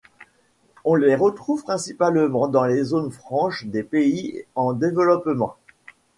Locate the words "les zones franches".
2.65-3.67